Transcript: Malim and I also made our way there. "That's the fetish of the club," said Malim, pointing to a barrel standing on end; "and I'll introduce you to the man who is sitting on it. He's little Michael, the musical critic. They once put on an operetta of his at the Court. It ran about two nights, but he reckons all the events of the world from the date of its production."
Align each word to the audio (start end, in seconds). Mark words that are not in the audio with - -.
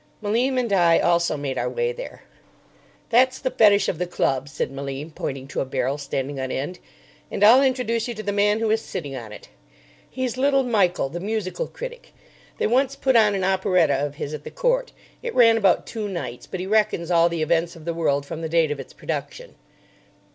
Malim 0.19 0.57
and 0.57 0.73
I 0.73 0.97
also 0.97 1.37
made 1.37 1.59
our 1.59 1.69
way 1.69 1.91
there. 1.91 2.23
"That's 3.11 3.37
the 3.37 3.51
fetish 3.51 3.87
of 3.87 3.99
the 3.99 4.07
club," 4.07 4.49
said 4.49 4.71
Malim, 4.71 5.11
pointing 5.11 5.47
to 5.49 5.61
a 5.61 5.65
barrel 5.65 5.99
standing 5.99 6.39
on 6.39 6.49
end; 6.49 6.79
"and 7.29 7.43
I'll 7.43 7.61
introduce 7.61 8.07
you 8.07 8.15
to 8.15 8.23
the 8.23 8.31
man 8.31 8.59
who 8.61 8.71
is 8.71 8.81
sitting 8.81 9.15
on 9.15 9.31
it. 9.31 9.49
He's 10.09 10.37
little 10.37 10.63
Michael, 10.63 11.09
the 11.09 11.19
musical 11.19 11.67
critic. 11.67 12.15
They 12.57 12.65
once 12.65 12.95
put 12.95 13.15
on 13.15 13.35
an 13.35 13.43
operetta 13.43 13.93
of 14.03 14.15
his 14.15 14.33
at 14.33 14.43
the 14.43 14.49
Court. 14.49 14.91
It 15.21 15.35
ran 15.35 15.55
about 15.55 15.85
two 15.85 16.09
nights, 16.09 16.47
but 16.47 16.59
he 16.59 16.65
reckons 16.65 17.11
all 17.11 17.29
the 17.29 17.43
events 17.43 17.75
of 17.75 17.85
the 17.85 17.93
world 17.93 18.25
from 18.25 18.41
the 18.41 18.49
date 18.49 18.71
of 18.71 18.79
its 18.79 18.93
production." 18.93 19.53